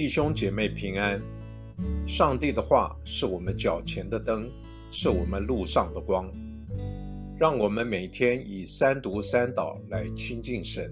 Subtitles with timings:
[0.00, 1.20] 弟兄姐妹平安。
[2.08, 4.50] 上帝的话是我们脚前的灯，
[4.90, 6.26] 是我们路上的光。
[7.38, 10.90] 让我们每天以三读三祷来亲近神。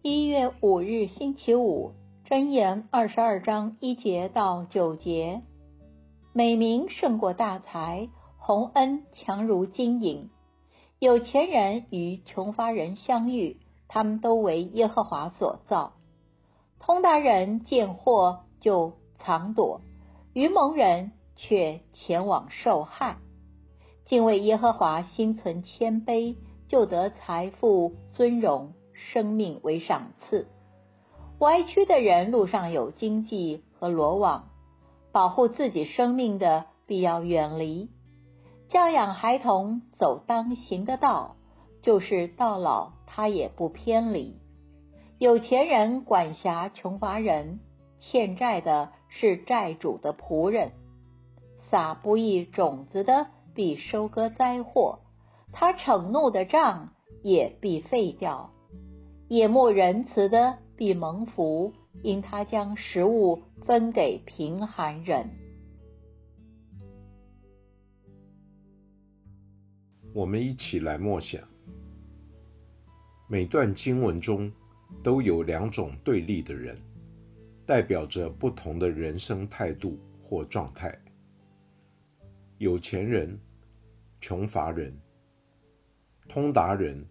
[0.00, 1.92] 一月五日星期五，
[2.26, 5.42] 箴言二十二章一节到九节：
[6.32, 10.30] 美名胜过大财，洪恩强如金银。
[11.02, 13.56] 有钱人与穷乏人相遇，
[13.88, 15.94] 他们都为耶和华所造。
[16.78, 19.80] 通达人见祸就藏躲，
[20.32, 23.16] 愚蒙人却前往受害。
[24.04, 26.36] 敬畏耶和华，心存谦卑，
[26.68, 28.72] 就得财富、尊荣。
[28.94, 30.46] 生命为赏赐，
[31.40, 34.50] 歪曲的人路上有经济和罗网，
[35.10, 37.90] 保护自己生命的必要远离。
[38.72, 41.36] 教养孩童走当行的道，
[41.82, 44.38] 就是到老他也不偏离。
[45.18, 47.60] 有钱人管辖穷乏人，
[48.00, 50.72] 欠债的是债主的仆人。
[51.70, 55.00] 撒不义种子的必收割灾祸，
[55.52, 58.52] 他逞怒的杖也必废掉。
[59.28, 65.41] 野莫仁慈的必蒙福，因他将食物分给贫寒人。
[70.14, 71.42] 我们一起来默想，
[73.28, 74.52] 每段经文中
[75.02, 76.76] 都有两种对立的人，
[77.64, 80.94] 代表着不同的人生态度或状态：
[82.58, 83.40] 有钱人、
[84.20, 84.94] 穷乏人、
[86.28, 87.02] 通达人、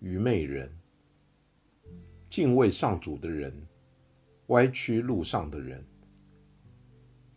[0.00, 0.70] 愚昧人。
[2.28, 3.54] 敬畏上主的人，
[4.48, 5.82] 歪曲路上的人，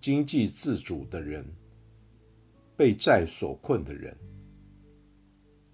[0.02, 1.46] 经济自主的人，
[2.76, 4.18] 被债所困的人，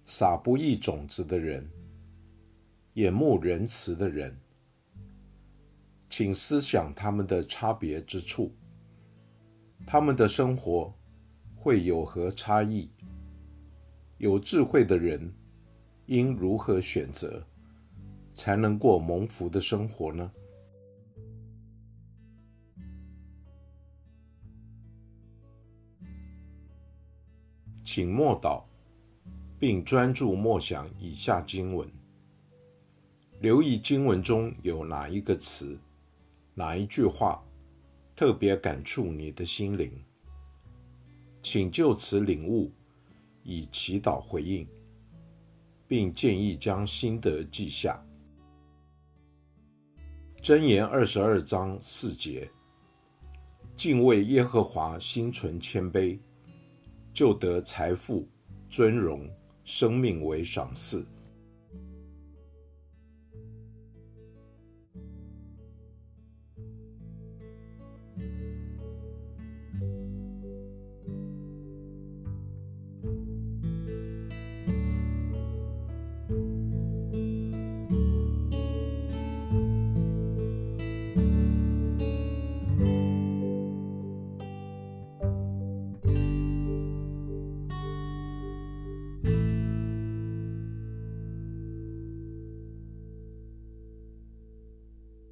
[0.04, 1.66] 撒不义种子的人，
[2.92, 4.38] 眼目仁慈的人，
[6.10, 8.54] 请思想他们的差别之处，
[9.86, 10.94] 他们的生活
[11.56, 12.90] 会有何差异？
[14.18, 15.34] 有智慧的人
[16.06, 17.46] 应如何选择？
[18.34, 20.30] 才能过蒙福的生活呢？
[27.82, 28.64] 请默祷，
[29.64, 31.90] 并专注默想以下经文，
[33.40, 35.80] 留意经文中有哪一个词、
[36.52, 37.42] 哪一句话
[38.14, 39.90] 特别感触你的心灵，
[41.40, 42.70] 请就此领悟，
[43.42, 44.68] 以祈祷回应，
[45.88, 47.98] 并建议将心得记下。
[50.42, 52.50] 箴言二十二章四节：
[53.74, 56.18] 敬畏耶和华，心存谦卑，
[57.14, 58.28] 就得财富、
[58.68, 59.26] 尊荣、
[59.64, 61.06] 生命为赏赐。